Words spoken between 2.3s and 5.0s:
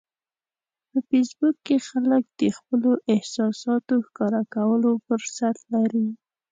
د خپلو احساساتو ښکاره کولو